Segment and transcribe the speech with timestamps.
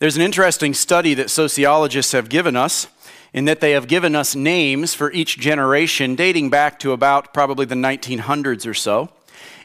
[0.00, 2.86] There's an interesting study that sociologists have given us
[3.32, 7.66] in that they have given us names for each generation dating back to about probably
[7.66, 9.08] the 1900s or so.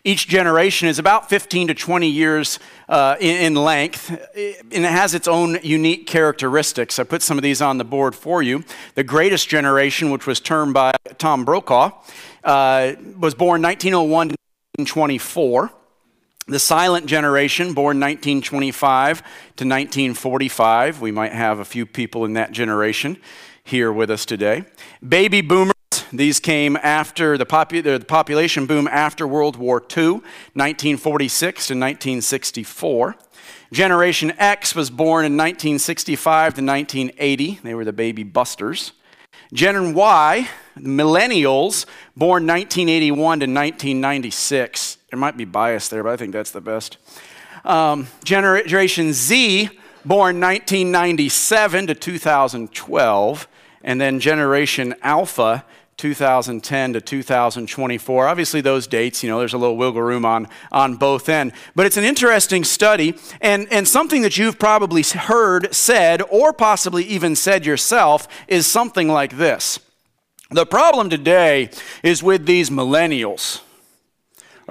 [0.03, 2.57] Each generation is about 15 to 20 years
[2.89, 6.97] uh, in, in, length, and it has its own unique characteristics.
[6.97, 8.63] I put some of these on the board for you.
[8.95, 11.91] The greatest generation, which was termed by Tom Brokaw,
[12.43, 14.35] uh, was born 1901 to
[14.79, 15.82] 1924.
[16.45, 19.25] The silent generation, born 1925 to
[19.63, 20.99] 1945.
[20.99, 23.17] We might have a few people in that generation
[23.63, 24.65] here with us today.
[25.07, 25.73] Baby boomers,
[26.11, 30.21] these came after the, popu- the population boom after World War II,
[30.53, 33.15] 1946 to 1964.
[33.71, 37.59] Generation X was born in 1965 to 1980.
[37.63, 38.91] They were the baby busters.
[39.53, 41.85] Gen Y, millennials,
[42.17, 44.97] born 1981 to 1996.
[45.13, 46.97] There might be bias there, but I think that's the best.
[47.65, 49.69] Um, Generation Z,
[50.03, 53.47] born 1997 to 2012
[53.83, 55.65] and then Generation Alpha
[55.97, 58.27] 2010 to 2024.
[58.27, 61.51] Obviously, those dates, you know, there's a little wiggle room on, on both end.
[61.75, 67.03] But it's an interesting study and, and something that you've probably heard said or possibly
[67.03, 69.77] even said yourself is something like this.
[70.49, 71.69] The problem today
[72.01, 73.61] is with these millennials.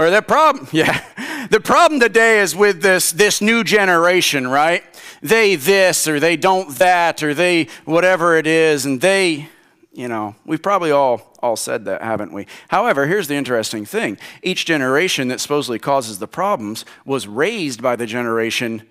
[0.03, 4.85] Or the problem, yeah, the problem today is with this, this new generation, right?
[5.23, 9.49] they this or they don't that or they whatever it is and they
[9.93, 12.47] you know we've probably all all said that haven't we?
[12.69, 14.19] However here's the interesting thing.
[14.43, 18.83] Each generation that supposedly causes the problems was raised by the generation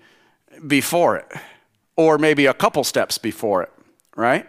[0.66, 1.26] before it
[1.96, 3.72] or maybe a couple steps before it
[4.16, 4.46] right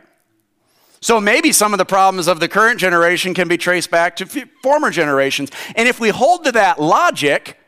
[1.04, 4.26] so maybe some of the problems of the current generation can be traced back to
[4.62, 7.60] former generations and if we hold to that logic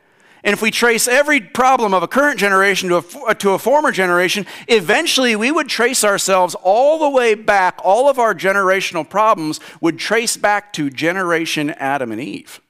[0.46, 3.58] and if we trace every problem of a current generation to a, uh, to a
[3.58, 7.80] former generation, eventually we would trace ourselves all the way back.
[7.82, 12.60] All of our generational problems would trace back to generation Adam and Eve.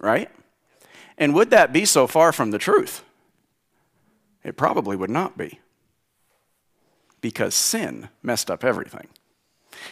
[0.00, 0.28] Right?
[1.16, 3.04] And would that be so far from the truth?
[4.42, 5.60] It probably would not be.
[7.20, 9.06] Because sin messed up everything.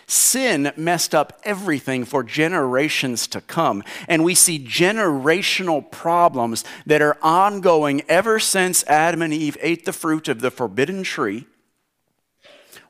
[0.06, 3.82] Sin messed up everything for generations to come.
[4.08, 9.92] And we see generational problems that are ongoing ever since Adam and Eve ate the
[9.92, 11.47] fruit of the forbidden tree.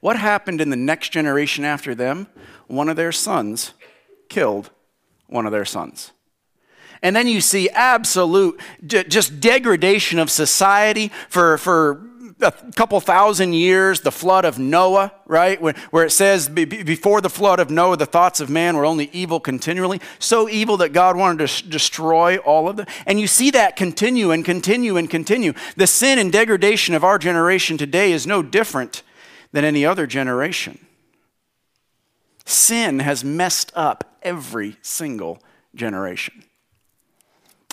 [0.01, 2.29] What happened in the next generation after them?
[2.67, 3.73] One of their sons
[4.29, 4.71] killed
[5.27, 6.13] one of their sons.
[7.03, 12.06] And then you see absolute just degradation of society for, for
[12.41, 15.61] a couple thousand years, the flood of Noah, right?
[15.61, 19.09] Where, where it says, before the flood of Noah, the thoughts of man were only
[19.13, 20.01] evil continually.
[20.19, 22.87] So evil that God wanted to destroy all of them.
[23.07, 25.55] And you see that continue and continue and continue.
[25.77, 29.03] The sin and degradation of our generation today is no different
[29.53, 30.79] than any other generation.
[32.45, 35.43] Sin has messed up every single
[35.75, 36.46] generation.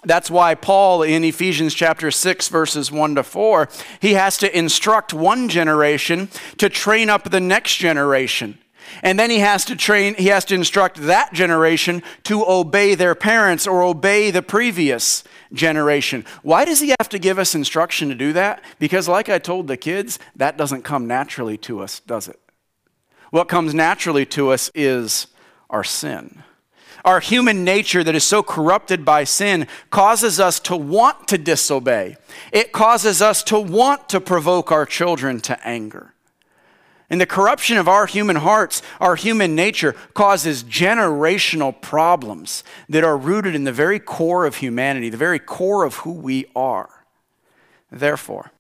[0.06, 3.69] That's why Paul in Ephesians chapter 6 verses 1 to 4,
[4.00, 8.58] he has to instruct one generation to train up the next generation.
[9.02, 13.16] And then he has to train he has to instruct that generation to obey their
[13.16, 16.25] parents or obey the previous generation.
[16.41, 18.64] Why does he have to give us instruction to do that?
[18.80, 22.40] Because like I told the kids, that doesn't come naturally to us, does it?
[23.31, 25.28] What comes naturally to us is
[25.70, 26.44] our sin.
[27.06, 32.16] Our human nature that is so corrupted by sin causes us to want to disobey.
[32.52, 36.14] It causes us to want to provoke our children to anger.
[37.09, 43.18] And the corruption of our human hearts, our human nature, causes generational problems that are
[43.18, 47.06] rooted in the very core of humanity, the very core of who we are.
[47.91, 48.52] Therefore,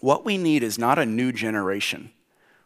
[0.00, 2.10] what we need is not a new generation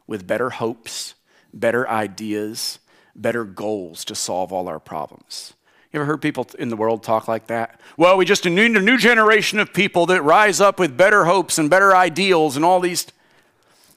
[0.06, 1.14] with better hopes,
[1.52, 2.78] better ideas,
[3.16, 5.54] better goals to solve all our problems.
[5.92, 7.80] You ever heard people in the world talk like that?
[7.96, 11.56] Well, we just need a new generation of people that rise up with better hopes
[11.56, 13.06] and better ideals and all these.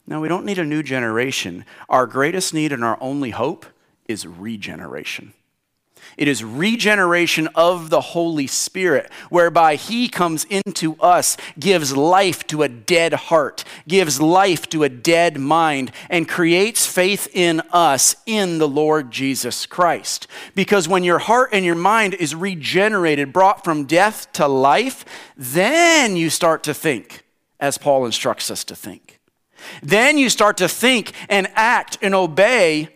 [0.06, 1.66] No, we don't need a new generation.
[1.90, 3.66] Our greatest need and our only hope
[4.08, 5.34] is regeneration.
[6.16, 12.64] It is regeneration of the Holy Spirit, whereby He comes into us, gives life to
[12.64, 18.58] a dead heart, gives life to a dead mind, and creates faith in us in
[18.58, 20.28] the Lord Jesus Christ.
[20.56, 25.06] Because when your heart and your mind is regenerated, brought from death to life,
[25.36, 27.24] then you start to think
[27.60, 29.20] as Paul instructs us to think.
[29.82, 32.90] Then you start to think and act and obey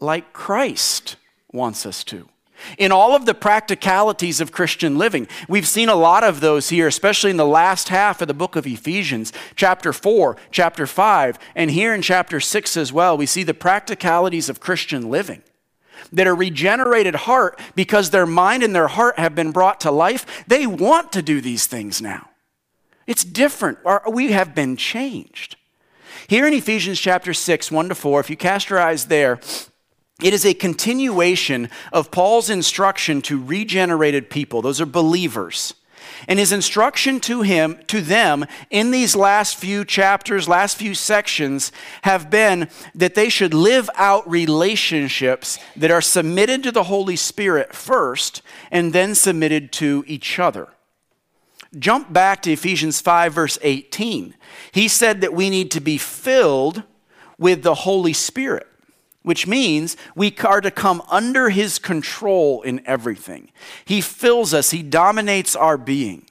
[0.00, 1.16] like Christ
[1.52, 2.28] wants us to.
[2.78, 5.28] in all of the practicalities of Christian living.
[5.48, 8.56] We've seen a lot of those here, especially in the last half of the book
[8.56, 13.16] of Ephesians, chapter 4, chapter 5, and here in chapter 6 as well.
[13.16, 15.42] We see the practicalities of Christian living.
[16.12, 20.44] That a regenerated heart, because their mind and their heart have been brought to life,
[20.46, 22.30] they want to do these things now.
[23.06, 23.78] It's different.
[24.10, 25.56] We have been changed.
[26.26, 29.40] Here in Ephesians chapter 6, 1 to 4, if you cast your eyes there,
[30.22, 34.62] it is a continuation of Paul's instruction to regenerated people.
[34.62, 35.74] Those are believers.
[36.28, 41.72] And his instruction to him, to them in these last few chapters, last few sections
[42.02, 47.74] have been that they should live out relationships that are submitted to the Holy Spirit
[47.74, 50.68] first and then submitted to each other.
[51.78, 54.34] Jump back to Ephesians 5 verse 18.
[54.72, 56.82] He said that we need to be filled
[57.38, 58.66] with the Holy Spirit
[59.22, 63.50] which means we are to come under his control in everything.
[63.84, 66.26] He fills us, he dominates our being.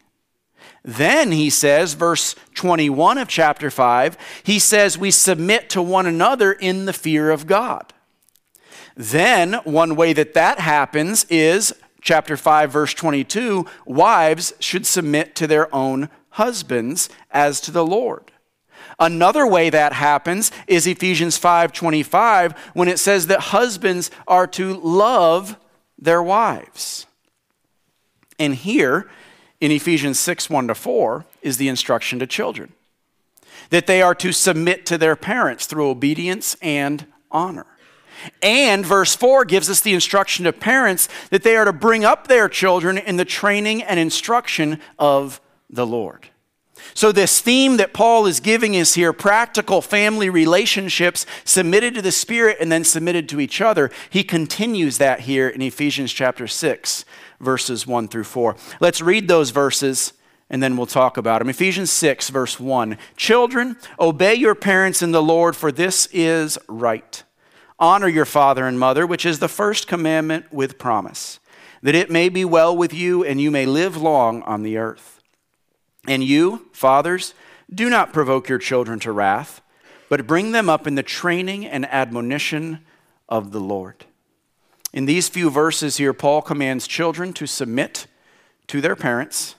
[0.83, 6.53] Then he says, verse 21 of chapter 5, he says, We submit to one another
[6.53, 7.93] in the fear of God.
[8.95, 15.47] Then, one way that that happens is chapter 5, verse 22 wives should submit to
[15.47, 18.31] their own husbands as to the Lord.
[18.99, 25.57] Another way that happens is Ephesians 5:25 when it says that husbands are to love
[25.97, 27.05] their wives.
[28.37, 29.09] And here
[29.59, 32.73] in Ephesians 6 1 to 4 is the instruction to children
[33.69, 37.65] that they are to submit to their parents through obedience and honor.
[38.41, 42.27] And verse 4 gives us the instruction to parents that they are to bring up
[42.27, 46.29] their children in the training and instruction of the Lord.
[46.93, 52.11] So, this theme that Paul is giving is here practical family relationships submitted to the
[52.11, 53.91] Spirit and then submitted to each other.
[54.09, 57.05] He continues that here in Ephesians chapter 6,
[57.39, 58.55] verses 1 through 4.
[58.79, 60.13] Let's read those verses
[60.49, 61.49] and then we'll talk about them.
[61.49, 67.23] Ephesians 6, verse 1 Children, obey your parents in the Lord, for this is right.
[67.77, 71.39] Honor your father and mother, which is the first commandment with promise,
[71.81, 75.18] that it may be well with you and you may live long on the earth.
[76.09, 77.35] And you, fathers,
[77.71, 79.61] do not provoke your children to wrath,
[80.09, 82.79] but bring them up in the training and admonition
[83.29, 84.05] of the Lord.
[84.91, 88.07] In these few verses here, Paul commands children to submit
[88.65, 89.53] to their parents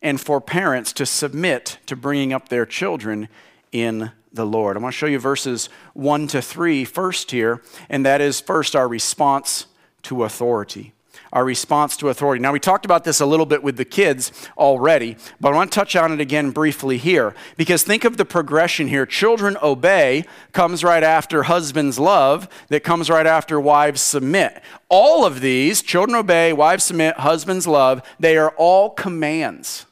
[0.00, 3.28] and for parents to submit to bringing up their children
[3.72, 4.76] in the Lord.
[4.76, 8.76] I want to show you verses 1 to 3 first here, and that is first
[8.76, 9.66] our response
[10.04, 10.92] to authority
[11.32, 12.42] our response to authority.
[12.42, 15.72] Now, we talked about this a little bit with the kids already, but I want
[15.72, 19.06] to touch on it again briefly here because think of the progression here.
[19.06, 24.62] Children obey comes right after husbands love, that comes right after wives submit.
[24.88, 29.86] All of these, children obey, wives submit, husbands love, they are all commands.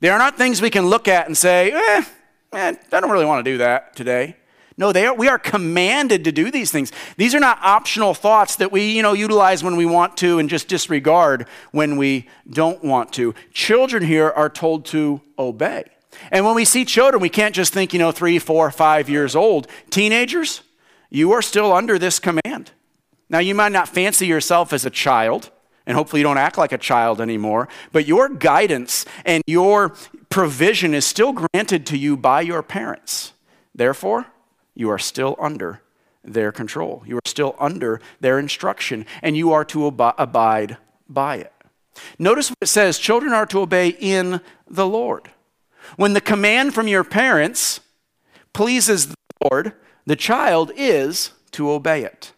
[0.00, 2.04] They are not things we can look at and say, eh,
[2.52, 4.36] eh I don't really want to do that today.
[4.80, 6.90] No, they are, we are commanded to do these things.
[7.18, 10.48] These are not optional thoughts that we, you know, utilize when we want to and
[10.48, 13.34] just disregard when we don't want to.
[13.52, 15.84] Children here are told to obey.
[16.32, 19.36] And when we see children, we can't just think, you know, three, four, five years
[19.36, 19.66] old.
[19.90, 20.62] Teenagers,
[21.10, 22.70] you are still under this command.
[23.28, 25.50] Now, you might not fancy yourself as a child,
[25.84, 29.94] and hopefully you don't act like a child anymore, but your guidance and your
[30.30, 33.34] provision is still granted to you by your parents.
[33.74, 34.26] Therefore,
[34.74, 35.82] you are still under
[36.24, 37.02] their control.
[37.06, 40.76] You are still under their instruction, and you are to ab- abide
[41.08, 41.52] by it.
[42.18, 45.30] Notice what it says children are to obey in the Lord.
[45.96, 47.80] When the command from your parents
[48.52, 49.14] pleases the
[49.50, 49.72] Lord,
[50.06, 52.32] the child is to obey it.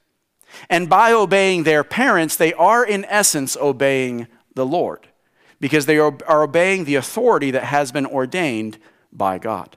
[0.68, 5.08] And by obeying their parents, they are in essence obeying the Lord
[5.60, 8.78] because they are, are obeying the authority that has been ordained
[9.12, 9.76] by God.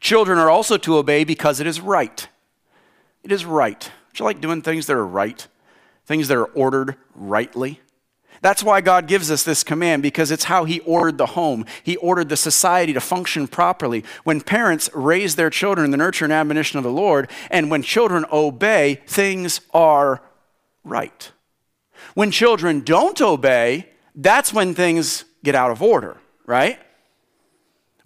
[0.00, 2.28] Children are also to obey because it is right.
[3.22, 3.80] It is right.
[3.80, 5.46] Don't you like doing things that are right?
[6.04, 7.80] Things that are ordered rightly?
[8.42, 11.64] That's why God gives us this command because it's how He ordered the home.
[11.82, 14.04] He ordered the society to function properly.
[14.24, 17.82] When parents raise their children in the nurture and admonition of the Lord, and when
[17.82, 20.22] children obey, things are
[20.84, 21.32] right.
[22.14, 26.78] When children don't obey, that's when things get out of order, right?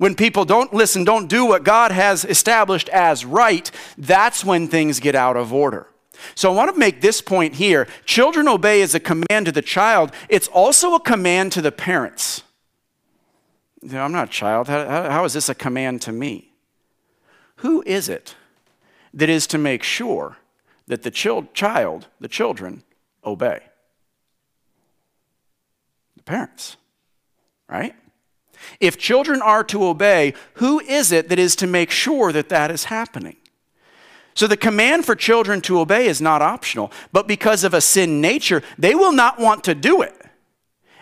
[0.01, 4.99] When people don't listen, don't do what God has established as right, that's when things
[4.99, 5.89] get out of order.
[6.35, 7.87] So I want to make this point here.
[8.07, 12.43] Children obey is a command to the child, it's also a command to the parents.
[13.83, 14.69] You know, I'm not a child.
[14.69, 16.55] How, how, is this a command to me?
[17.57, 18.35] Who is it
[19.13, 20.39] that is to make sure
[20.87, 22.85] that the child, the children,
[23.23, 23.61] obey?
[26.17, 26.79] The parents,
[27.69, 27.95] right?
[28.79, 32.71] If children are to obey, who is it that is to make sure that that
[32.71, 33.37] is happening?
[34.35, 38.21] So the command for children to obey is not optional, but because of a sin
[38.21, 40.15] nature, they will not want to do it.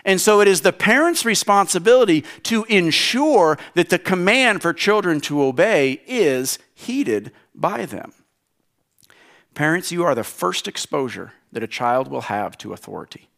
[0.05, 5.43] And so it is the parent's responsibility to ensure that the command for children to
[5.43, 8.13] obey is heeded by them.
[9.55, 13.29] Parents, you are the first exposure that a child will have to authority.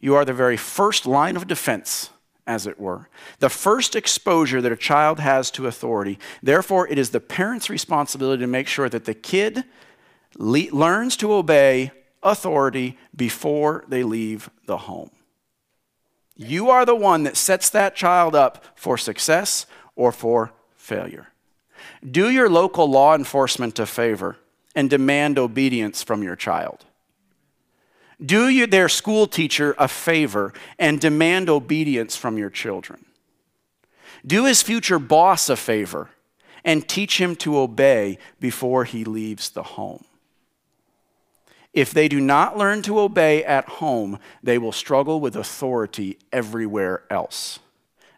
[0.00, 2.10] You are the very first line of defense,
[2.46, 3.08] as it were,
[3.38, 6.18] the first exposure that a child has to authority.
[6.42, 9.64] Therefore, it is the parent's responsibility to make sure that the kid
[10.36, 15.10] le- learns to obey authority before they leave the home.
[16.36, 21.28] You are the one that sets that child up for success or for failure.
[22.08, 24.38] Do your local law enforcement a favor
[24.74, 26.84] and demand obedience from your child.
[28.24, 33.04] Do you, their school teacher a favor and demand obedience from your children.
[34.24, 36.10] Do his future boss a favor
[36.64, 40.04] and teach him to obey before he leaves the home.
[41.72, 47.02] If they do not learn to obey at home, they will struggle with authority everywhere
[47.10, 47.58] else.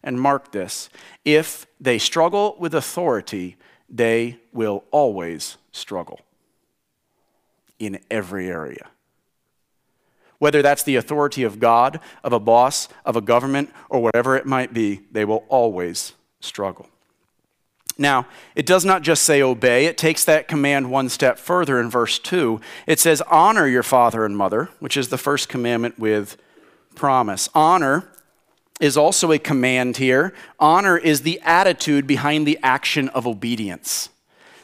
[0.02, 0.90] And mark this
[1.24, 3.56] if they struggle with authority,
[3.88, 6.20] they will always struggle
[7.78, 8.90] in every area.
[10.44, 14.44] Whether that's the authority of God, of a boss, of a government, or whatever it
[14.44, 16.86] might be, they will always struggle.
[17.96, 21.88] Now, it does not just say obey, it takes that command one step further in
[21.88, 22.60] verse 2.
[22.86, 26.36] It says, honor your father and mother, which is the first commandment with
[26.94, 27.48] promise.
[27.54, 28.12] Honor
[28.82, 30.34] is also a command here.
[30.60, 34.10] Honor is the attitude behind the action of obedience.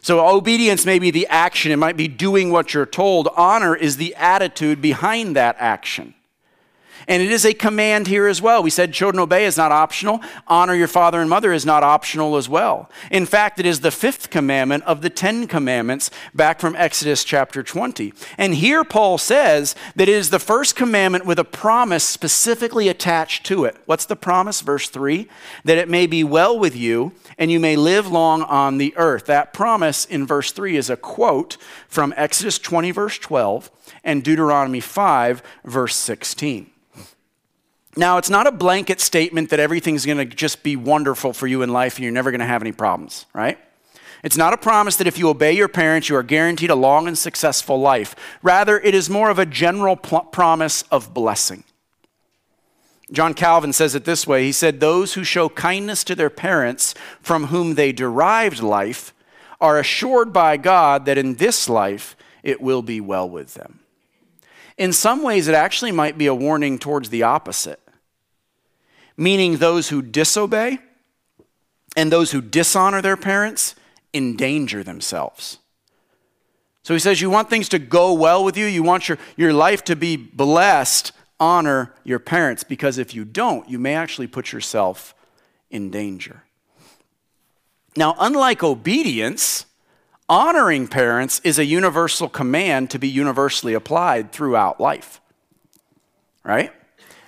[0.02, 3.28] So, obedience may be the action, it might be doing what you're told.
[3.36, 6.14] Honor is the attitude behind that action.
[7.10, 8.62] And it is a command here as well.
[8.62, 10.20] We said children obey is not optional.
[10.46, 12.88] Honor your father and mother is not optional as well.
[13.10, 17.64] In fact, it is the fifth commandment of the Ten Commandments back from Exodus chapter
[17.64, 18.14] 20.
[18.38, 23.44] And here Paul says that it is the first commandment with a promise specifically attached
[23.46, 23.76] to it.
[23.86, 24.60] What's the promise?
[24.60, 25.26] Verse 3
[25.64, 29.26] that it may be well with you and you may live long on the earth.
[29.26, 31.56] That promise in verse 3 is a quote
[31.88, 33.68] from Exodus 20, verse 12,
[34.04, 36.69] and Deuteronomy 5, verse 16.
[37.96, 41.62] Now, it's not a blanket statement that everything's going to just be wonderful for you
[41.62, 43.58] in life and you're never going to have any problems, right?
[44.22, 47.08] It's not a promise that if you obey your parents, you are guaranteed a long
[47.08, 48.14] and successful life.
[48.42, 51.64] Rather, it is more of a general pl- promise of blessing.
[53.10, 56.94] John Calvin says it this way He said, Those who show kindness to their parents
[57.20, 59.12] from whom they derived life
[59.60, 63.80] are assured by God that in this life it will be well with them.
[64.76, 67.80] In some ways, it actually might be a warning towards the opposite,
[69.16, 70.78] meaning those who disobey
[71.96, 73.74] and those who dishonor their parents
[74.14, 75.58] endanger themselves.
[76.82, 79.52] So he says, You want things to go well with you, you want your, your
[79.52, 84.52] life to be blessed, honor your parents, because if you don't, you may actually put
[84.52, 85.14] yourself
[85.70, 86.44] in danger.
[87.96, 89.66] Now, unlike obedience,
[90.30, 95.20] Honoring parents is a universal command to be universally applied throughout life.
[96.44, 96.72] Right?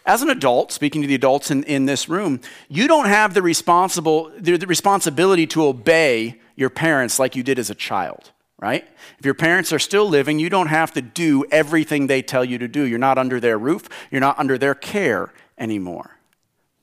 [0.07, 3.43] As an adult, speaking to the adults in, in this room, you don't have the,
[3.43, 8.31] responsible, the, the responsibility to obey your parents like you did as a child,
[8.61, 8.87] right?
[9.19, 12.59] If your parents are still living, you don't have to do everything they tell you
[12.59, 12.83] to do.
[12.83, 16.19] You're not under their roof, you're not under their care anymore.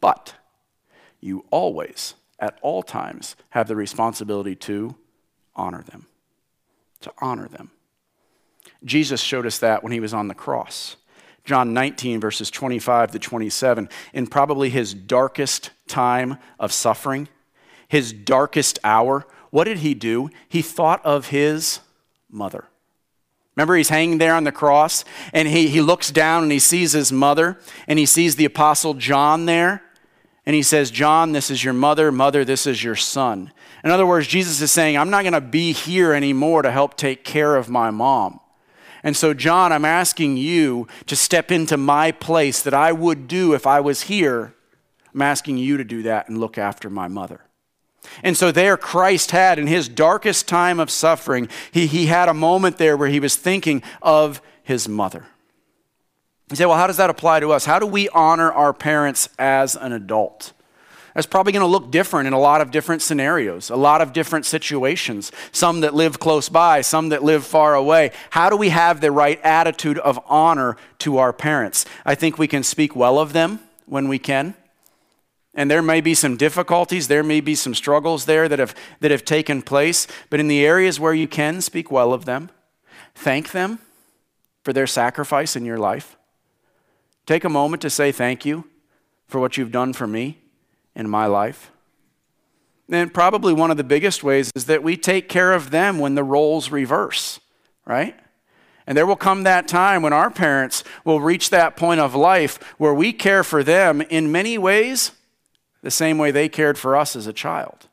[0.01, 0.33] But
[1.21, 4.95] you always, at all times, have the responsibility to
[5.59, 6.07] honor them
[7.01, 7.71] to honor them.
[8.83, 10.95] Jesus showed us that when he was on the cross.
[11.45, 17.27] John 19, verses 25 to 27, in probably his darkest time of suffering,
[17.87, 20.29] his darkest hour, what did he do?
[20.47, 21.79] He thought of his
[22.29, 22.65] mother.
[23.55, 26.93] Remember, he's hanging there on the cross, and he, he looks down and he sees
[26.93, 29.81] his mother, and he sees the apostle John there,
[30.49, 32.11] and he says, John, this is your mother.
[32.11, 33.51] Mother, this is your son.
[33.83, 36.97] In other words, Jesus is saying, I'm not going to be here anymore to help
[36.97, 38.39] take care of my mom.
[39.03, 43.53] And so, John, I'm asking you to step into my place that I would do
[43.53, 44.55] if I was here.
[45.13, 47.41] I'm asking you to do that and look after my mother.
[48.23, 52.33] And so, there, Christ had, in his darkest time of suffering, he, he had a
[52.33, 55.27] moment there where he was thinking of his mother.
[56.49, 57.65] You say, well, how does that apply to us?
[57.65, 60.53] How do we honor our parents as an adult?
[61.13, 64.13] That's probably going to look different in a lot of different scenarios, a lot of
[64.13, 65.31] different situations.
[65.51, 68.11] Some that live close by, some that live far away.
[68.31, 71.85] How do we have the right attitude of honor to our parents?
[72.05, 74.53] I think we can speak well of them when we can.
[75.53, 79.11] And there may be some difficulties, there may be some struggles there that have, that
[79.11, 82.49] have taken place, but in the areas where you can, speak well of them.
[83.15, 83.79] Thank them
[84.63, 86.15] for their sacrifice in your life.
[87.29, 88.65] Take a moment to say thank you
[89.27, 90.39] for what you've done for me
[90.95, 91.71] in my life.
[92.91, 96.15] And probably one of the biggest ways is that we take care of them when
[96.15, 97.39] the roles reverse,
[97.85, 98.19] right?
[98.87, 102.57] And there will come that time when our parents will reach that point of life
[102.79, 105.11] where we care for them in many ways
[105.83, 107.88] the same way they cared for us as a child.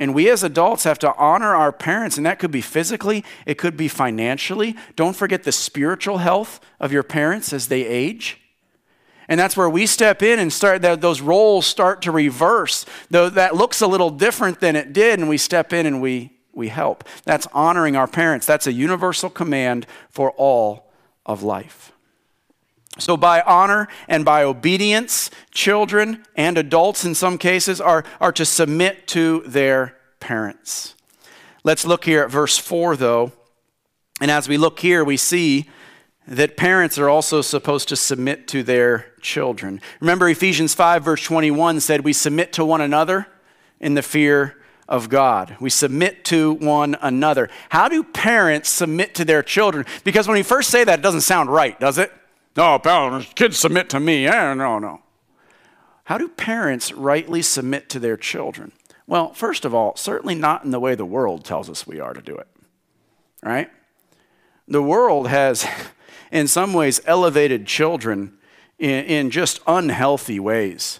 [0.00, 3.58] And we as adults have to honor our parents, and that could be physically, it
[3.58, 4.74] could be financially.
[4.96, 8.40] Don't forget the spiritual health of your parents as they age.
[9.28, 12.84] And that's where we step in and start those roles start to reverse.
[13.10, 16.32] Though that looks a little different than it did, and we step in and we
[16.52, 17.04] we help.
[17.24, 18.46] That's honoring our parents.
[18.46, 20.90] That's a universal command for all
[21.24, 21.92] of life.
[23.00, 28.44] So, by honor and by obedience, children and adults in some cases are, are to
[28.44, 30.94] submit to their parents.
[31.64, 33.32] Let's look here at verse 4, though.
[34.20, 35.68] And as we look here, we see
[36.26, 39.80] that parents are also supposed to submit to their children.
[40.00, 43.26] Remember, Ephesians 5, verse 21 said, We submit to one another
[43.80, 44.56] in the fear
[44.88, 45.56] of God.
[45.60, 47.48] We submit to one another.
[47.70, 49.86] How do parents submit to their children?
[50.04, 52.12] Because when you first say that, it doesn't sound right, does it?
[52.56, 54.26] No, parents, kids submit to me.
[54.26, 55.00] Eh, no, no.
[56.04, 58.72] How do parents rightly submit to their children?
[59.06, 62.12] Well, first of all, certainly not in the way the world tells us we are
[62.12, 62.48] to do it,
[63.42, 63.70] right?
[64.68, 65.66] The world has,
[66.32, 68.38] in some ways, elevated children
[68.78, 70.99] in, in just unhealthy ways.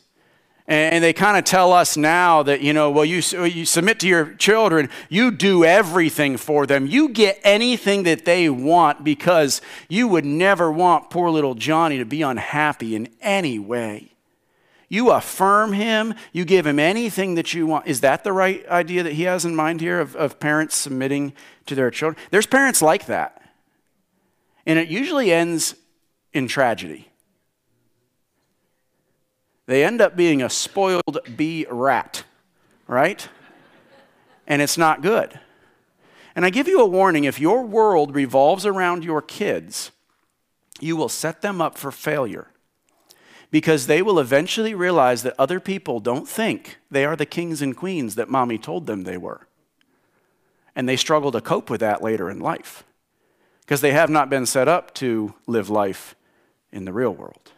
[0.70, 4.06] And they kind of tell us now that, you know, well, you, you submit to
[4.06, 6.86] your children, you do everything for them.
[6.86, 12.04] You get anything that they want because you would never want poor little Johnny to
[12.04, 14.12] be unhappy in any way.
[14.88, 17.88] You affirm him, you give him anything that you want.
[17.88, 21.32] Is that the right idea that he has in mind here of, of parents submitting
[21.66, 22.22] to their children?
[22.30, 23.42] There's parents like that.
[24.66, 25.74] And it usually ends
[26.32, 27.09] in tragedy
[29.70, 32.24] they end up being a spoiled bee rat,
[32.88, 33.28] right?
[34.44, 35.38] And it's not good.
[36.34, 39.92] And I give you a warning if your world revolves around your kids,
[40.80, 42.48] you will set them up for failure
[43.52, 47.76] because they will eventually realize that other people don't think they are the kings and
[47.76, 49.46] queens that mommy told them they were.
[50.74, 52.82] And they struggle to cope with that later in life
[53.60, 56.16] because they have not been set up to live life
[56.72, 57.52] in the real world.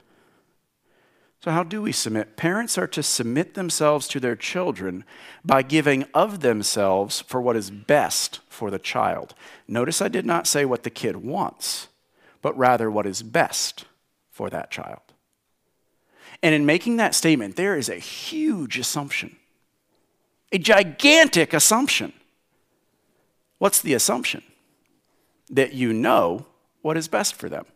[1.43, 2.37] So, how do we submit?
[2.37, 5.03] Parents are to submit themselves to their children
[5.45, 9.35] by giving of themselves for what is best for the child.
[9.67, 11.89] Notice I did not say what the kid wants,
[12.43, 13.87] but rather what is best
[14.31, 15.01] for that child.
[16.45, 19.35] And in making that statement, there is a huge assumption,
[20.53, 22.13] a gigantic assumption.
[23.59, 24.45] What's the assumption?
[25.51, 26.47] That you know
[26.83, 27.67] what is best for them.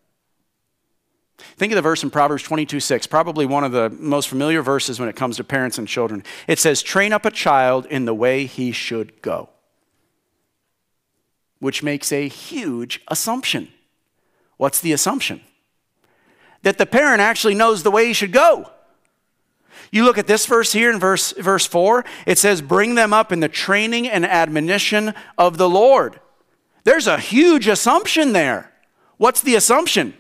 [1.38, 4.98] Think of the verse in Proverbs 22 6, probably one of the most familiar verses
[4.98, 6.22] when it comes to parents and children.
[6.46, 9.50] It says, Train up a child in the way he should go,
[11.58, 13.68] which makes a huge assumption.
[14.56, 15.42] What's the assumption?
[16.62, 18.70] That the parent actually knows the way he should go.
[19.92, 23.30] You look at this verse here in verse, verse 4, it says, Bring them up
[23.30, 26.18] in the training and admonition of the Lord.
[26.84, 28.72] There's a huge assumption there.
[29.18, 30.14] What's the assumption?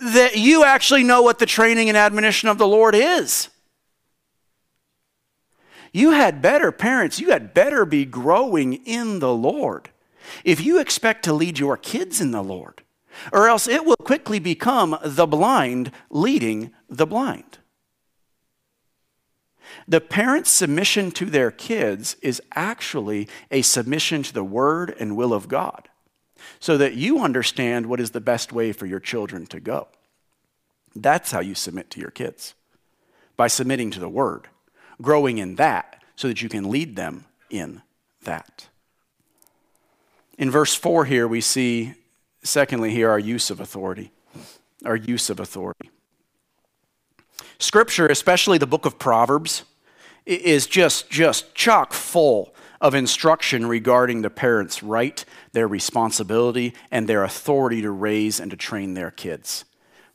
[0.00, 3.48] That you actually know what the training and admonition of the Lord is.
[5.92, 9.90] You had better parents, you had better be growing in the Lord
[10.44, 12.82] if you expect to lead your kids in the Lord,
[13.32, 17.58] or else it will quickly become the blind leading the blind.
[19.86, 25.32] The parent's submission to their kids is actually a submission to the word and will
[25.32, 25.88] of God
[26.60, 29.88] so that you understand what is the best way for your children to go.
[30.94, 32.54] That's how you submit to your kids
[33.36, 34.48] by submitting to the word,
[35.00, 37.82] growing in that so that you can lead them in
[38.24, 38.68] that.
[40.36, 41.94] In verse 4 here, we see,
[42.42, 44.12] secondly, here our use of authority.
[44.84, 45.90] Our use of authority.
[47.58, 49.64] Scripture, especially the book of Proverbs,
[50.26, 57.24] is just, just chock full of instruction regarding the parents' right, their responsibility, and their
[57.24, 59.64] authority to raise and to train their kids.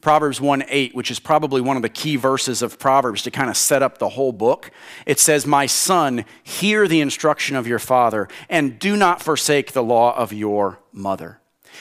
[0.03, 3.49] Proverbs 1 8, which is probably one of the key verses of Proverbs to kind
[3.49, 4.69] of set up the whole book.
[5.05, 9.83] It says, My son, hear the instruction of your father, and do not forsake the
[9.83, 11.39] law of your mother.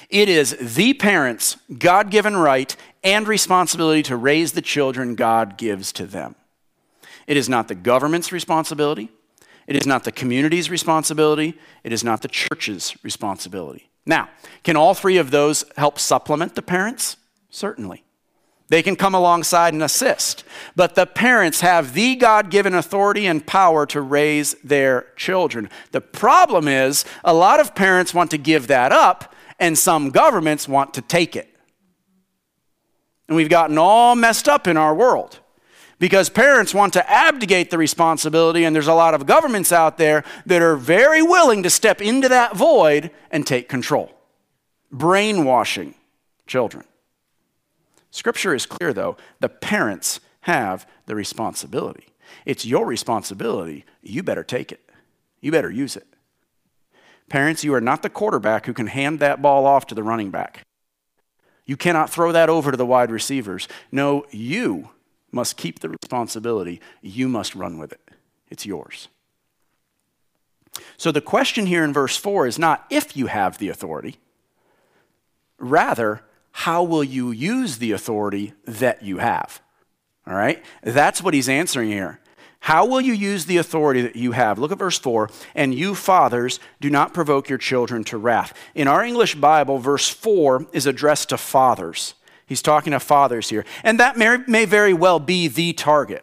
[0.08, 5.92] It is the parents' God given right and responsibility to raise the children God gives
[5.94, 6.36] to them.
[7.26, 9.10] It is not the government's responsibility.
[9.66, 11.58] It is not the community's responsibility.
[11.84, 13.90] It is not the church's responsibility.
[14.04, 14.28] Now,
[14.64, 17.16] can all three of those help supplement the parents?
[17.50, 18.04] Certainly.
[18.68, 20.44] They can come alongside and assist.
[20.74, 25.68] But the parents have the God given authority and power to raise their children.
[25.90, 30.66] The problem is, a lot of parents want to give that up, and some governments
[30.66, 31.54] want to take it.
[33.28, 35.38] And we've gotten all messed up in our world
[36.02, 40.24] because parents want to abdicate the responsibility, and there's a lot of governments out there
[40.44, 44.10] that are very willing to step into that void and take control,
[44.90, 45.94] brainwashing
[46.44, 46.84] children.
[48.10, 49.16] Scripture is clear, though.
[49.38, 52.08] The parents have the responsibility.
[52.44, 53.84] It's your responsibility.
[54.02, 54.80] You better take it,
[55.40, 56.08] you better use it.
[57.28, 60.32] Parents, you are not the quarterback who can hand that ball off to the running
[60.32, 60.62] back.
[61.64, 63.68] You cannot throw that over to the wide receivers.
[63.92, 64.88] No, you
[65.32, 66.80] must keep the responsibility.
[67.00, 68.00] You must run with it.
[68.50, 69.08] It's yours.
[70.96, 74.16] So the question here in verse 4 is not if you have the authority,
[75.58, 79.60] rather, how will you use the authority that you have?
[80.26, 80.62] All right?
[80.82, 82.20] That's what he's answering here.
[82.60, 84.58] How will you use the authority that you have?
[84.58, 85.28] Look at verse 4.
[85.54, 88.56] And you, fathers, do not provoke your children to wrath.
[88.74, 92.14] In our English Bible, verse 4 is addressed to fathers.
[92.52, 93.64] He's talking to fathers here.
[93.82, 96.22] And that may, may very well be the target.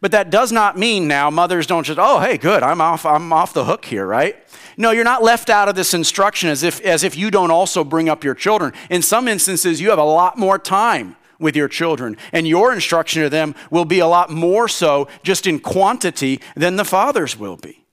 [0.00, 3.32] But that does not mean now mothers don't just, oh, hey, good, I'm off, I'm
[3.32, 4.36] off the hook here, right?
[4.76, 7.84] No, you're not left out of this instruction as if, as if you don't also
[7.84, 8.72] bring up your children.
[8.90, 13.22] In some instances, you have a lot more time with your children, and your instruction
[13.22, 17.56] to them will be a lot more so just in quantity than the father's will
[17.56, 17.86] be.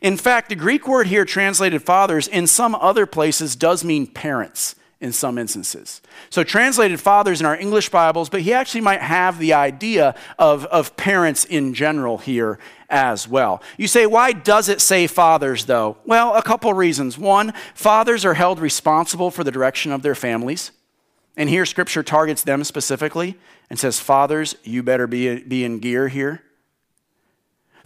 [0.00, 4.76] In fact, the Greek word here translated fathers in some other places does mean parents
[5.00, 6.02] in some instances.
[6.28, 10.66] So, translated fathers in our English Bibles, but he actually might have the idea of,
[10.66, 12.58] of parents in general here
[12.90, 13.62] as well.
[13.78, 15.96] You say, why does it say fathers though?
[16.04, 17.16] Well, a couple reasons.
[17.16, 20.72] One, fathers are held responsible for the direction of their families.
[21.36, 23.38] And here, scripture targets them specifically
[23.70, 26.42] and says, Fathers, you better be, be in gear here.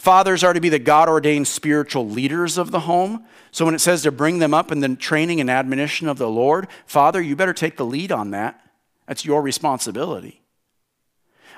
[0.04, 3.24] Fathers are to be the God ordained spiritual leaders of the home.
[3.52, 6.28] So when it says to bring them up in the training and admonition of the
[6.28, 8.60] Lord, Father, you better take the lead on that.
[9.08, 10.42] That's your responsibility.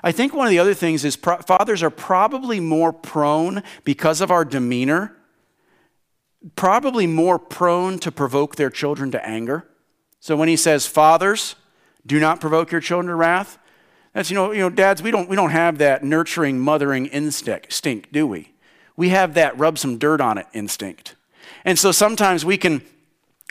[0.05, 4.21] I think one of the other things is pro- fathers are probably more prone, because
[4.21, 5.17] of our demeanor,
[6.55, 9.67] probably more prone to provoke their children to anger.
[10.21, 11.57] So when he says, Fathers,
[12.07, 13.59] do not provoke your children to wrath,
[14.17, 17.71] that's, you know, you know, dads, we don't, we don't have that nurturing, mothering instinct,
[17.71, 18.51] stink, do we?
[18.97, 21.15] We have that rub some dirt on it instinct.
[21.67, 22.81] And so sometimes we can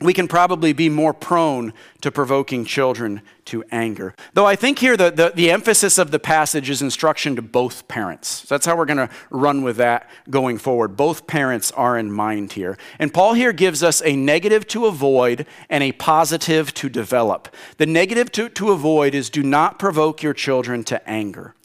[0.02, 4.14] we can probably be more prone to provoking children to anger.
[4.34, 7.88] Though I think here the, the, the, emphasis of the passage is instruction to both
[7.88, 8.28] parents.
[8.28, 10.98] So that's how we're going to run with that going forward.
[10.98, 12.78] Both parents are in mind here.
[13.00, 17.48] And Paul here gives us a negative to avoid and a positive to develop.
[17.78, 21.56] The negative to, to avoid is do not provoke your children to anger.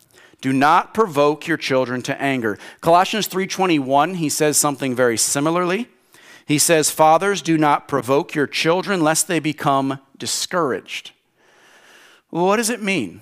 [0.41, 2.59] Do not provoke your children to anger.
[2.81, 5.89] Colossians 3:21 he says something very similarly.
[6.51, 11.13] He says, Fathers, do not provoke your children lest they become discouraged.
[12.31, 13.21] What does it mean?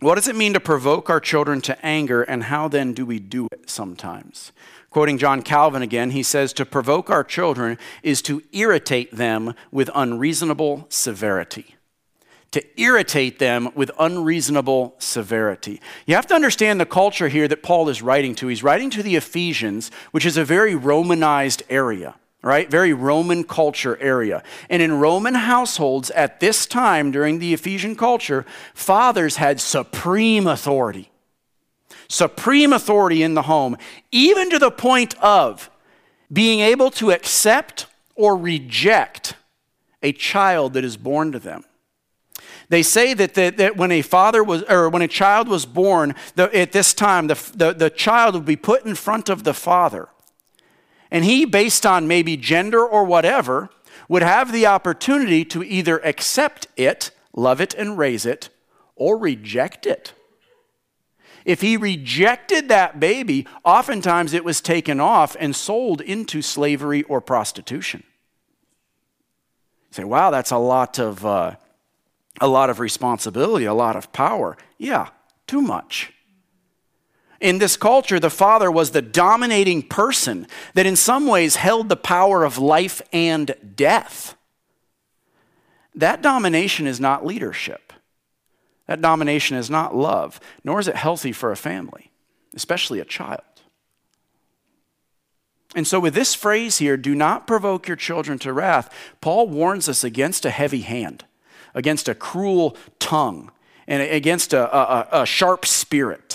[0.00, 3.20] What does it mean to provoke our children to anger, and how then do we
[3.20, 4.50] do it sometimes?
[4.90, 9.88] Quoting John Calvin again, he says, To provoke our children is to irritate them with
[9.94, 11.76] unreasonable severity.
[12.50, 15.80] To irritate them with unreasonable severity.
[16.04, 18.48] You have to understand the culture here that Paul is writing to.
[18.48, 22.70] He's writing to the Ephesians, which is a very Romanized area right?
[22.70, 24.42] Very Roman culture area.
[24.68, 31.10] And in Roman households at this time during the Ephesian culture, fathers had supreme authority.
[32.06, 33.78] Supreme authority in the home,
[34.12, 35.70] even to the point of
[36.30, 39.34] being able to accept or reject
[40.02, 41.64] a child that is born to them.
[42.68, 46.14] They say that, that, that when a father was, or when a child was born,
[46.34, 49.54] the, at this time, the, the, the child would be put in front of the
[49.54, 50.08] father
[51.14, 53.70] and he, based on maybe gender or whatever,
[54.08, 58.48] would have the opportunity to either accept it, love it, and raise it,
[58.96, 60.12] or reject it.
[61.44, 67.20] If he rejected that baby, oftentimes it was taken off and sold into slavery or
[67.20, 68.02] prostitution.
[69.90, 71.54] You say, wow, that's a lot of, uh,
[72.40, 74.56] a lot of responsibility, a lot of power.
[74.78, 75.10] Yeah,
[75.46, 76.12] too much.
[77.44, 81.94] In this culture, the father was the dominating person that in some ways held the
[81.94, 84.34] power of life and death.
[85.94, 87.92] that domination is not leadership.
[88.86, 92.10] That domination is not love, nor is it healthy for a family,
[92.54, 93.42] especially a child.
[95.76, 99.86] And so, with this phrase here, do not provoke your children to wrath, Paul warns
[99.86, 101.26] us against a heavy hand,
[101.74, 103.50] against a cruel tongue,
[103.86, 106.33] and against a, a, a sharp spirit.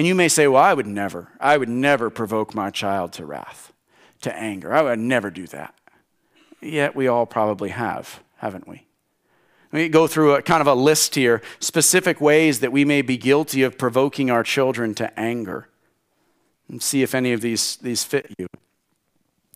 [0.00, 3.26] And you may say, well, I would never, I would never provoke my child to
[3.26, 3.70] wrath,
[4.22, 4.72] to anger.
[4.72, 5.74] I would never do that.
[6.62, 8.86] Yet we all probably have, haven't we?
[9.70, 13.02] Let me go through a kind of a list here, specific ways that we may
[13.02, 15.68] be guilty of provoking our children to anger.
[16.66, 18.46] And see if any of these, these fit you.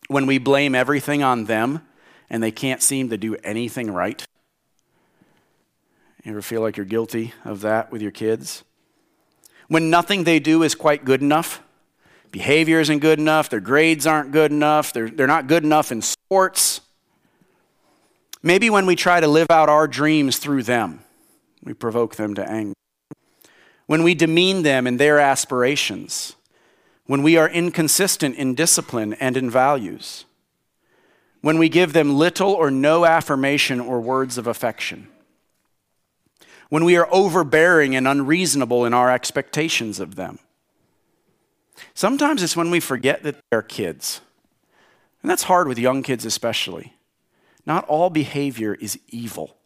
[0.09, 1.81] When we blame everything on them
[2.29, 4.23] and they can't seem to do anything right.
[6.23, 8.63] You ever feel like you're guilty of that with your kids?
[9.67, 11.61] When nothing they do is quite good enough,
[12.31, 16.01] behavior isn't good enough, their grades aren't good enough, they're, they're not good enough in
[16.01, 16.81] sports.
[18.43, 20.99] Maybe when we try to live out our dreams through them,
[21.63, 22.75] we provoke them to anger.
[23.87, 26.35] When we demean them in their aspirations,
[27.07, 30.25] when we are inconsistent in discipline and in values,
[31.41, 35.07] when we give them little or no affirmation or words of affection
[36.69, 40.39] when we are overbearing and unreasonable in our expectations of them.
[41.93, 44.21] Sometimes it's when we forget that they're kids.
[45.21, 46.93] And that's hard with young kids, especially.
[47.65, 49.57] Not all behavior is evil,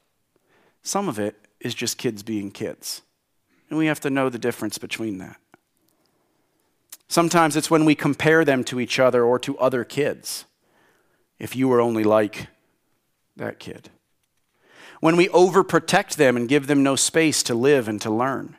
[0.81, 3.01] some of it is just kids being kids.
[3.69, 5.37] And we have to know the difference between that.
[7.07, 10.45] Sometimes it's when we compare them to each other or to other kids.
[11.37, 12.47] If you were only like
[13.35, 13.89] that kid
[14.99, 18.55] when we overprotect them and give them no space to live and to learn,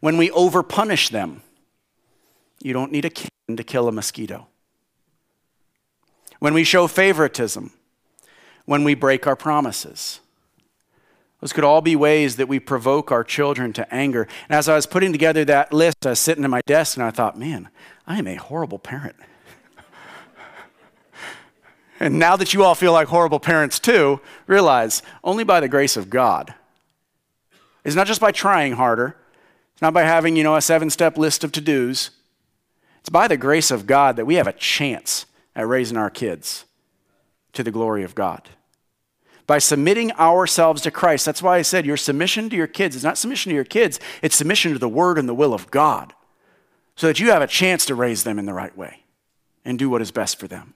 [0.00, 1.42] when we overpunish them.
[2.62, 4.46] You don't need a can to kill a mosquito.
[6.38, 7.72] When we show favoritism,
[8.64, 10.20] when we break our promises.
[11.40, 14.26] Those could all be ways that we provoke our children to anger.
[14.48, 17.04] And as I was putting together that list, I was sitting at my desk and
[17.04, 17.68] I thought, man,
[18.06, 19.16] I am a horrible parent.
[22.00, 25.96] And now that you all feel like horrible parents too, realize only by the grace
[25.96, 26.54] of God.
[27.84, 29.16] It's not just by trying harder,
[29.72, 32.10] it's not by having, you know, a seven step list of to dos.
[33.00, 36.64] It's by the grace of God that we have a chance at raising our kids
[37.52, 38.48] to the glory of God.
[39.46, 41.26] By submitting ourselves to Christ.
[41.26, 44.00] That's why I said your submission to your kids is not submission to your kids,
[44.22, 46.14] it's submission to the word and the will of God.
[46.96, 49.02] So that you have a chance to raise them in the right way
[49.64, 50.74] and do what is best for them.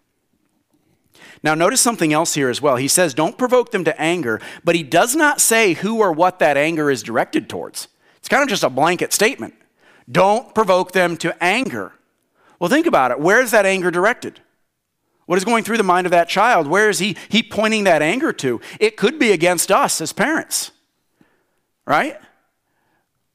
[1.42, 2.76] Now, notice something else here as well.
[2.76, 6.38] He says, don't provoke them to anger, but he does not say who or what
[6.40, 7.88] that anger is directed towards.
[8.16, 9.54] It's kind of just a blanket statement.
[10.10, 11.92] Don't provoke them to anger.
[12.58, 13.20] Well, think about it.
[13.20, 14.40] Where is that anger directed?
[15.26, 16.66] What is going through the mind of that child?
[16.66, 18.60] Where is he, he pointing that anger to?
[18.80, 20.72] It could be against us as parents,
[21.86, 22.18] right?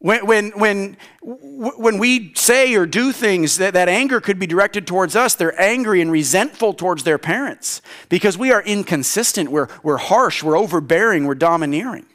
[0.03, 4.85] When, when, when, when we say or do things that, that anger could be directed
[4.85, 9.95] towards us, they're angry and resentful towards their parents because we are inconsistent, we're, we're
[9.95, 12.05] harsh, we're overbearing, we're domineering.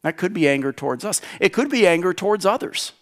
[0.00, 1.20] That could be anger towards us.
[1.38, 2.92] It could be anger towards others.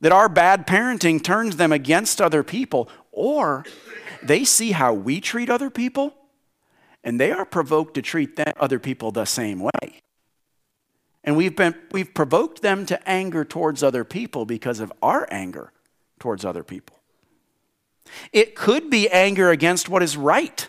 [0.00, 3.64] That our bad parenting turns them against other people, or
[4.22, 6.14] they see how we treat other people
[7.02, 10.02] and they are provoked to treat that, other people the same way.
[11.24, 15.72] And we've, been, we've provoked them to anger towards other people because of our anger
[16.18, 16.98] towards other people.
[18.32, 20.68] It could be anger against what is right.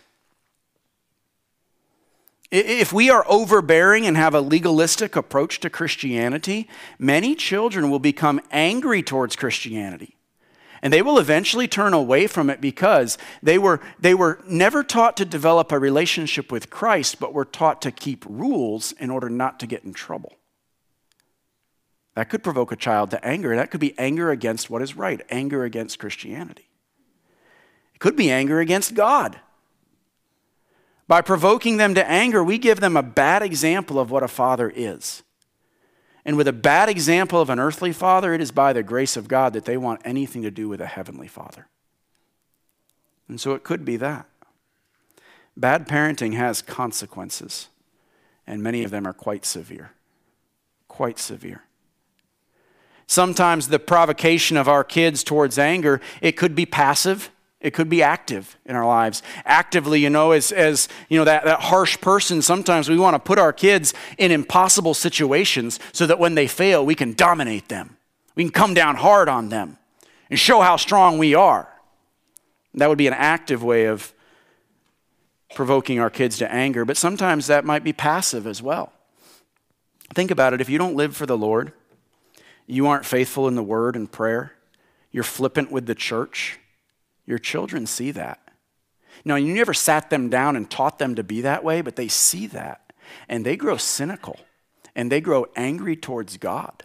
[2.52, 8.40] If we are overbearing and have a legalistic approach to Christianity, many children will become
[8.52, 10.18] angry towards Christianity.
[10.84, 15.18] And they will eventually turn away from it because they were, they were never taught
[15.18, 19.60] to develop a relationship with Christ, but were taught to keep rules in order not
[19.62, 20.34] to get in trouble.
[22.16, 23.56] That could provoke a child to anger.
[23.56, 26.70] That could be anger against what is right, anger against Christianity.
[27.96, 29.40] It could be anger against God.
[31.08, 34.72] By provoking them to anger, we give them a bad example of what a father
[34.74, 35.24] is.
[36.26, 39.28] And with a bad example of an earthly father, it is by the grace of
[39.28, 41.68] God that they want anything to do with a heavenly father.
[43.28, 44.28] And so it could be that.
[45.58, 47.68] Bad parenting has consequences,
[48.48, 49.92] and many of them are quite severe.
[50.88, 51.64] Quite severe.
[53.08, 57.30] Sometimes the provocation of our kids towards anger, it could be passive.
[57.60, 59.24] It could be active in our lives.
[59.46, 63.20] Actively, you know, as, as you know, that, that harsh person, sometimes we want to
[63.20, 67.96] put our kids in impossible situations so that when they fail, we can dominate them.
[68.36, 69.78] We can come down hard on them
[70.30, 71.70] and show how strong we are.
[72.74, 74.14] That would be an active way of
[75.56, 78.92] provoking our kids to anger, but sometimes that might be passive as well.
[80.14, 80.60] Think about it.
[80.60, 81.72] If you don't live for the Lord,
[82.66, 84.54] you aren't faithful in the word and prayer,
[85.12, 86.60] you're flippant with the church,
[87.26, 88.40] your children see that.
[89.26, 92.08] Now, you never sat them down and taught them to be that way, but they
[92.08, 92.94] see that
[93.30, 94.40] and they grow cynical
[94.96, 96.84] and they grow angry towards God.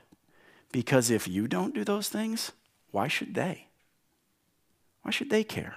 [0.73, 2.53] Because if you don't do those things,
[2.91, 3.69] why should they?
[5.03, 5.77] Why should they care?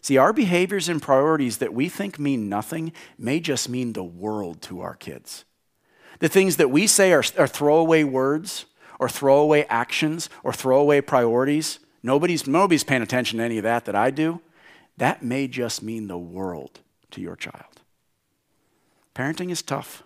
[0.00, 4.60] See, our behaviors and priorities that we think mean nothing may just mean the world
[4.62, 5.44] to our kids.
[6.20, 8.66] The things that we say are, are throwaway words
[8.98, 13.94] or throwaway actions or throwaway priorities, nobody's, nobody's paying attention to any of that that
[13.94, 14.40] I do.
[14.96, 16.80] That may just mean the world
[17.10, 17.80] to your child.
[19.14, 20.02] Parenting is tough.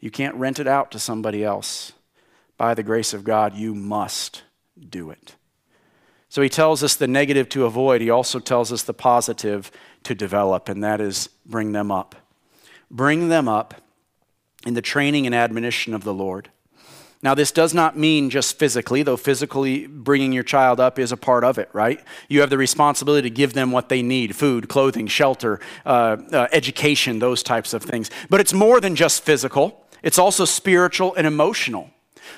[0.00, 1.92] You can't rent it out to somebody else.
[2.56, 4.42] By the grace of God, you must
[4.88, 5.36] do it.
[6.28, 8.00] So he tells us the negative to avoid.
[8.00, 9.70] He also tells us the positive
[10.04, 12.14] to develop, and that is bring them up.
[12.90, 13.74] Bring them up
[14.66, 16.50] in the training and admonition of the Lord.
[17.20, 21.16] Now, this does not mean just physically, though physically bringing your child up is a
[21.16, 22.00] part of it, right?
[22.28, 26.46] You have the responsibility to give them what they need food, clothing, shelter, uh, uh,
[26.52, 28.08] education, those types of things.
[28.30, 31.90] But it's more than just physical, it's also spiritual and emotional.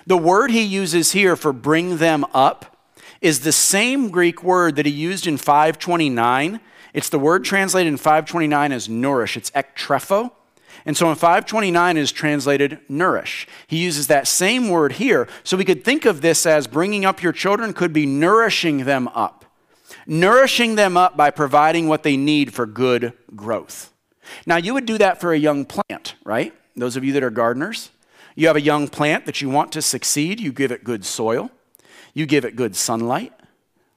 [0.06, 2.78] The word he uses here for bring them up
[3.20, 6.58] is the same Greek word that he used in 529.
[6.94, 10.32] It's the word translated in 529 as nourish, it's ektrepho.
[10.84, 13.46] And so in 529 is translated nourish.
[13.66, 15.28] He uses that same word here.
[15.44, 19.08] So we could think of this as bringing up your children could be nourishing them
[19.08, 19.44] up.
[20.06, 23.92] Nourishing them up by providing what they need for good growth.
[24.46, 26.54] Now, you would do that for a young plant, right?
[26.76, 27.90] Those of you that are gardeners,
[28.34, 31.50] you have a young plant that you want to succeed, you give it good soil,
[32.14, 33.32] you give it good sunlight,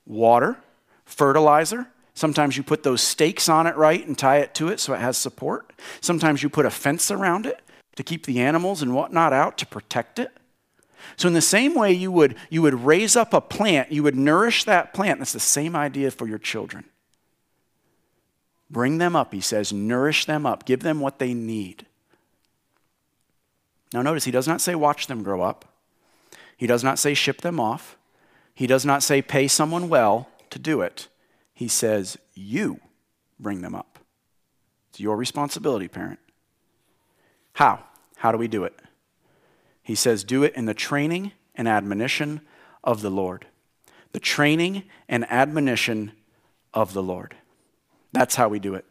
[0.05, 0.57] water,
[1.05, 4.93] fertilizer, Sometimes you put those stakes on it right and tie it to it so
[4.93, 5.73] it has support.
[5.99, 7.62] Sometimes you put a fence around it
[7.95, 10.32] to keep the animals and whatnot out to protect it.
[11.17, 14.15] So, in the same way you would, you would raise up a plant, you would
[14.15, 15.19] nourish that plant.
[15.19, 16.86] That's the same idea for your children.
[18.69, 21.86] Bring them up, he says, nourish them up, give them what they need.
[23.93, 25.65] Now, notice he does not say watch them grow up,
[26.58, 27.97] he does not say ship them off,
[28.56, 31.08] he does not say pay someone well to do it.
[31.53, 32.79] He says, You
[33.39, 33.99] bring them up.
[34.89, 36.19] It's your responsibility, parent.
[37.53, 37.83] How?
[38.17, 38.79] How do we do it?
[39.81, 42.41] He says, Do it in the training and admonition
[42.83, 43.45] of the Lord.
[44.11, 46.11] The training and admonition
[46.73, 47.35] of the Lord.
[48.11, 48.85] That's how we do it.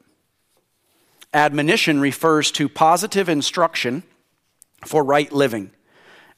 [1.33, 4.03] Admonition refers to positive instruction
[4.85, 5.71] for right living.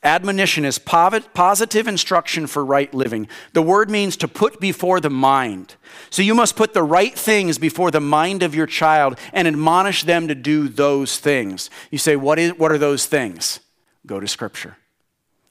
[0.04, 3.26] Admonition is positive instruction for right living.
[3.54, 5.76] The word means to put before the mind.
[6.10, 10.02] So you must put the right things before the mind of your child and admonish
[10.02, 11.70] them to do those things.
[11.90, 13.60] You say, What, is, what are those things?
[14.06, 14.76] Go to Scripture.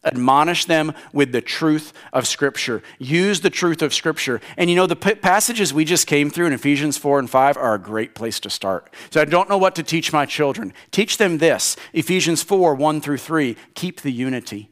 [0.06, 2.84] Admonish them with the truth of Scripture.
[3.00, 4.42] Use the truth of Scripture.
[4.58, 7.58] And you know, the p- passages we just came through in Ephesians 4 and 5
[7.58, 8.94] are a great place to start.
[9.12, 10.74] So I don't know what to teach my children.
[10.92, 13.56] Teach them this Ephesians 4 1 through 3.
[13.76, 14.70] Keep the unity,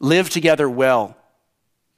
[0.00, 1.16] live together well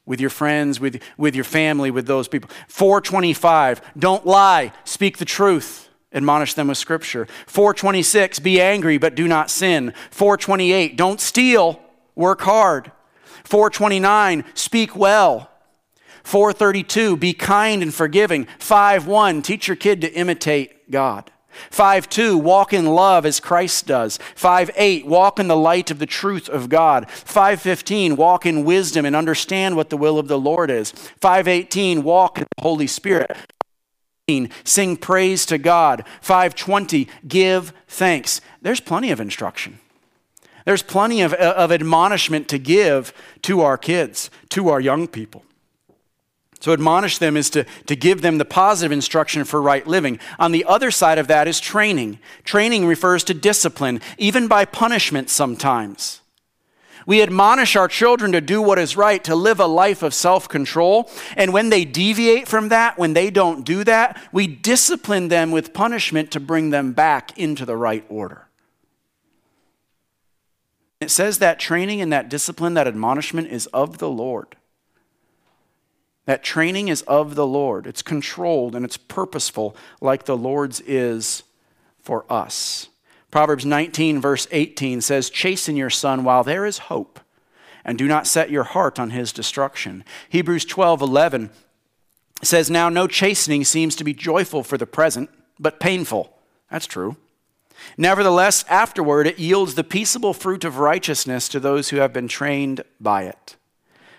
[0.05, 2.51] with your friends, with, with your family, with those people.
[2.69, 5.89] 425, don't lie, speak the truth.
[6.15, 7.27] Admonish them with scripture.
[7.47, 9.95] 426, be angry but do not sin.
[10.11, 11.82] 428, don't steal,
[12.15, 12.93] work hard.
[13.45, 15.51] 429, speak well.
[16.25, 18.47] 432, be kind and forgiving.
[18.59, 21.31] 5.1, teach your kid to imitate God.
[21.71, 24.19] 5.2, walk in love as Christ does.
[24.37, 27.07] 5.8, walk in the light of the truth of God.
[27.09, 30.93] 5.15, walk in wisdom and understand what the will of the Lord is.
[31.21, 33.37] 5.18, walk in the Holy Spirit.
[34.65, 36.05] Sing praise to God.
[36.23, 38.41] 520, give thanks.
[38.63, 39.79] There's plenty of instruction.
[40.65, 45.45] There's plenty of, of admonishment to give to our kids, to our young people.
[46.61, 50.21] So, admonish them is to, to give them the positive instruction for right living.
[50.39, 52.21] On the other side of that is training.
[52.45, 56.21] Training refers to discipline, even by punishment sometimes.
[57.05, 60.49] We admonish our children to do what is right, to live a life of self
[60.49, 61.11] control.
[61.37, 65.73] And when they deviate from that, when they don't do that, we discipline them with
[65.75, 68.47] punishment to bring them back into the right order.
[71.03, 74.57] It says that training and that discipline, that admonishment is of the Lord.
[76.27, 77.89] That training is of the Lord.
[77.89, 81.43] It's controlled and it's purposeful, like the Lord's is
[82.01, 82.89] for us.
[83.33, 87.19] Proverbs 19, verse 18 says, Chasten your son while there is hope,
[87.85, 90.05] and do not set your heart on his destruction.
[90.29, 91.51] Hebrews 12, 11
[92.43, 96.39] says, Now no chastening seems to be joyful for the present but painful.
[96.71, 97.17] That's true.
[97.97, 102.83] Nevertheless, afterward, it yields the peaceable fruit of righteousness to those who have been trained
[103.01, 103.57] by it.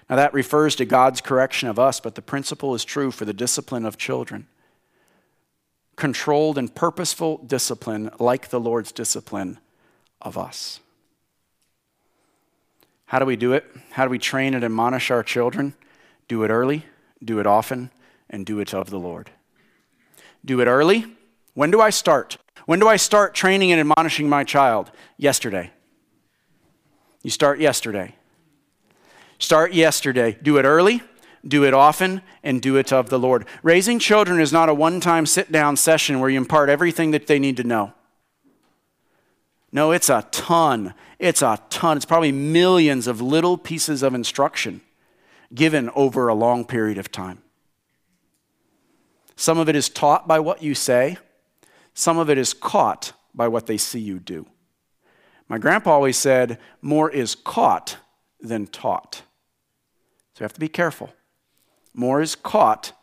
[0.09, 3.34] Now, that refers to God's correction of us, but the principle is true for the
[3.34, 4.47] discipline of children.
[5.95, 9.59] Controlled and purposeful discipline, like the Lord's discipline
[10.22, 10.80] of us.
[13.05, 13.66] How do we do it?
[13.91, 15.76] How do we train and admonish our children?
[16.28, 16.86] Do it early,
[17.24, 17.91] do it often,
[18.30, 19.30] and do it of the Lord.
[20.43, 21.05] Do it early.
[21.53, 22.38] When do I start?
[22.66, 24.91] When do I start training and admonishing my child?
[25.18, 25.72] Yesterday.
[27.22, 28.16] You start yesterday.
[29.39, 30.38] Start yesterday.
[30.41, 31.01] Do it early,
[31.45, 33.45] do it often, and do it of the Lord.
[33.61, 37.28] Raising children is not a one time sit down session where you impart everything that
[37.28, 37.93] they need to know.
[39.72, 40.93] No, it's a ton.
[41.18, 41.97] It's a ton.
[41.97, 44.82] It's probably millions of little pieces of instruction
[45.53, 47.41] given over a long period of time.
[49.36, 51.18] Some of it is taught by what you say,
[51.93, 54.45] some of it is caught by what they see you do.
[55.47, 57.97] My grandpa always said, more is caught
[58.39, 59.23] than taught.
[60.33, 61.13] So you have to be careful.
[61.93, 62.93] More is caught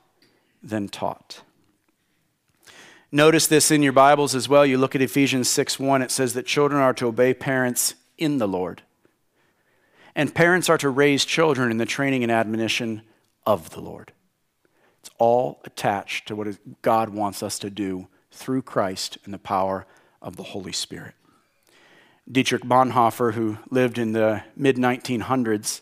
[0.63, 1.43] than taught.
[3.13, 4.65] Notice this in your Bibles as well.
[4.65, 8.39] You look at Ephesians 6 1, it says that children are to obey parents in
[8.39, 8.83] the Lord.
[10.15, 13.03] And parents are to raise children in the training and admonition
[13.47, 14.13] of the Lord.
[15.01, 19.87] It's all attached to what God wants us to do through Christ and the power
[20.23, 21.15] of the Holy Spirit.
[22.31, 25.81] Dietrich Bonhoeffer, who lived in the mid 1900s,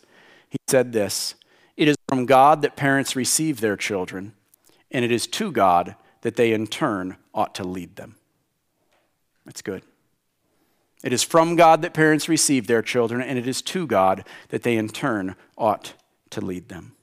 [0.49, 1.35] he said this
[1.77, 4.33] It is from God that parents receive their children,
[4.91, 8.15] and it is to God that they in turn ought to lead them.
[9.45, 9.83] That's good.
[11.03, 14.63] It is from God that parents receive their children, and it is to God that
[14.63, 15.93] they in turn ought
[16.31, 16.95] to lead them.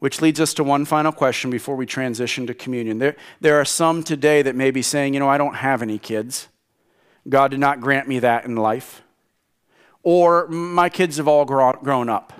[0.00, 2.98] Which leads us to one final question before we transition to communion.
[2.98, 5.98] There, there are some today that may be saying, you know, I don't have any
[5.98, 6.48] kids.
[7.28, 9.02] God did not grant me that in life.
[10.02, 12.32] Or my kids have all grown up.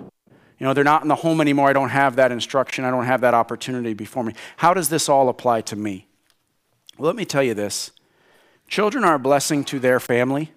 [0.57, 1.69] You know, they're not in the home anymore.
[1.69, 2.83] I don't have that instruction.
[2.83, 4.33] I don't have that opportunity before me.
[4.57, 6.07] How does this all apply to me?
[6.97, 7.91] Well, let me tell you this
[8.67, 10.51] children are a blessing to their family,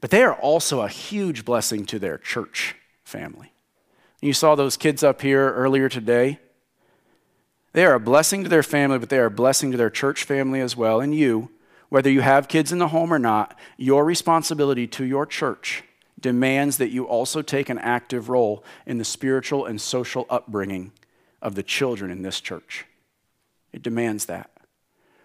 [0.00, 2.74] but they are also a huge blessing to their church
[3.04, 3.52] family.
[4.20, 6.40] You saw those kids up here earlier today.
[7.72, 10.24] They are a blessing to their family, but they are a blessing to their church
[10.24, 11.00] family as well.
[11.00, 11.50] And you,
[11.88, 15.84] whether you have kids in the home or not, your responsibility to your church
[16.20, 20.92] demands that you also take an active role in the spiritual and social upbringing
[21.40, 22.86] of the children in this church.
[23.72, 24.50] It demands that.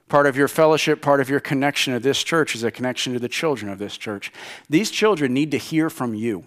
[0.08, 3.20] Part of your fellowship, part of your connection to this church is a connection to
[3.20, 4.32] the children of this church.
[4.70, 6.46] These children need to hear from you.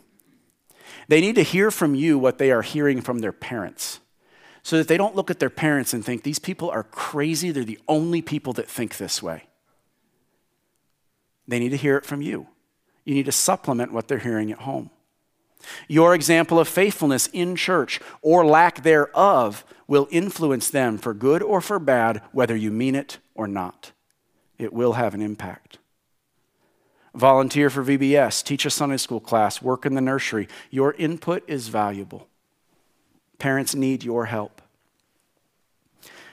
[1.08, 4.00] They need to hear from you what they are hearing from their parents
[4.62, 7.52] so that they don't look at their parents and think, these people are crazy.
[7.52, 9.44] They're the only people that think this way.
[11.46, 12.48] They need to hear it from you.
[13.04, 14.90] You need to supplement what they're hearing at home.
[15.86, 21.60] Your example of faithfulness in church or lack thereof will influence them for good or
[21.60, 23.92] for bad, whether you mean it or not.
[24.58, 25.78] It will have an impact.
[27.16, 30.48] Volunteer for VBS, teach a Sunday school class, work in the nursery.
[30.70, 32.28] Your input is valuable.
[33.38, 34.60] Parents need your help.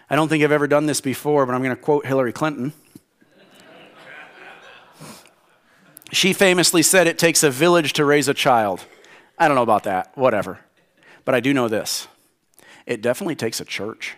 [0.09, 2.73] I don't think I've ever done this before, but I'm going to quote Hillary Clinton.
[6.11, 8.85] She famously said, It takes a village to raise a child.
[9.37, 10.59] I don't know about that, whatever.
[11.23, 12.09] But I do know this
[12.85, 14.17] it definitely takes a church.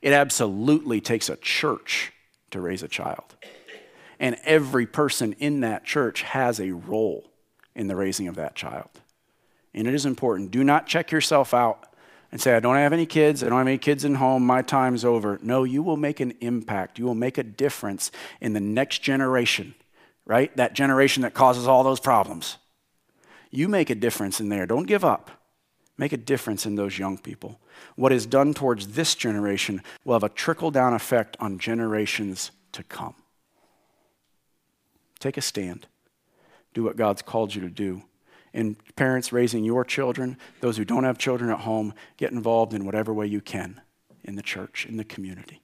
[0.00, 2.12] It absolutely takes a church
[2.52, 3.34] to raise a child.
[4.20, 7.32] And every person in that church has a role
[7.74, 8.90] in the raising of that child.
[9.72, 10.50] And it is important.
[10.50, 11.86] Do not check yourself out
[12.30, 13.42] and say, I don't have any kids.
[13.42, 14.44] I don't have any kids in home.
[14.44, 15.38] My time's over.
[15.42, 16.98] No, you will make an impact.
[16.98, 19.74] You will make a difference in the next generation,
[20.26, 20.54] right?
[20.56, 22.58] That generation that causes all those problems.
[23.50, 24.66] You make a difference in there.
[24.66, 25.30] Don't give up.
[25.96, 27.58] Make a difference in those young people.
[27.96, 32.82] What is done towards this generation will have a trickle down effect on generations to
[32.82, 33.14] come.
[35.20, 35.86] Take a stand.
[36.74, 38.02] Do what God's called you to do.
[38.52, 42.84] And parents raising your children, those who don't have children at home, get involved in
[42.84, 43.80] whatever way you can
[44.24, 45.62] in the church, in the community.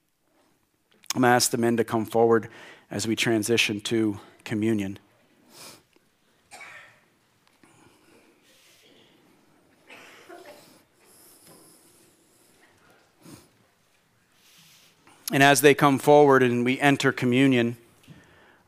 [1.15, 2.49] I'm going to ask the men to come forward
[2.91, 4.99] as we transition to communion.
[15.33, 17.77] And as they come forward and we enter communion,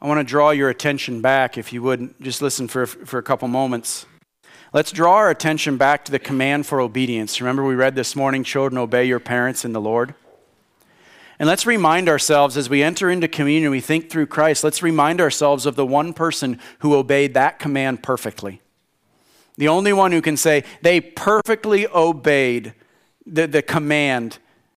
[0.01, 3.23] I want to draw your attention back, if you would, just listen for, for a
[3.23, 4.07] couple moments.
[4.73, 7.41] Let's draw our attention back to the command for obedience.
[7.41, 10.15] Remember, we read this morning, Children, obey your parents in the Lord.
[11.41, 15.21] And let's remind ourselves as we enter into communion, we think through Christ, let's remind
[15.21, 18.61] ourselves of the one person who obeyed that command perfectly.
[19.57, 22.75] The only one who can say they perfectly obeyed
[23.27, 24.39] the, the command